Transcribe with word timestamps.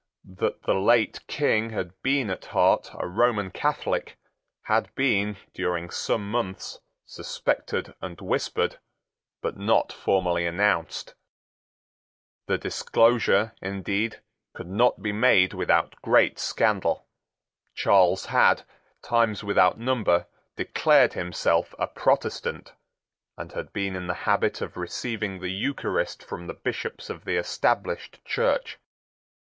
That 0.25 0.63
the 0.63 0.73
late 0.73 1.19
King 1.27 1.69
had 1.69 2.01
been 2.01 2.31
at 2.31 2.45
heart 2.45 2.89
a 2.95 3.05
Roman 3.07 3.51
Catholic 3.51 4.17
had 4.63 4.89
been, 4.95 5.37
during 5.53 5.91
some 5.91 6.31
months, 6.31 6.79
suspected 7.05 7.93
and 8.01 8.19
whispered, 8.19 8.79
but 9.43 9.57
not 9.57 9.93
formally 9.93 10.47
announced. 10.47 11.13
The 12.47 12.57
disclosure, 12.57 13.53
indeed, 13.61 14.23
could 14.55 14.65
not 14.71 15.03
be 15.03 15.11
made 15.11 15.53
without 15.53 15.95
great 16.01 16.39
scandal. 16.39 17.07
Charles 17.75 18.25
had, 18.25 18.63
times 19.03 19.43
without 19.43 19.77
number, 19.79 20.25
declared 20.57 21.13
himself 21.13 21.75
a 21.77 21.85
Protestant, 21.85 22.73
and 23.37 23.51
had 23.51 23.71
been 23.71 23.95
in 23.95 24.07
the 24.07 24.15
habit 24.25 24.61
of 24.61 24.77
receiving 24.77 25.41
the 25.41 25.49
Eucharist 25.51 26.23
from 26.23 26.47
the 26.47 26.55
Bishops 26.55 27.11
of 27.11 27.23
the 27.23 27.35
Established 27.37 28.25
Church. 28.25 28.79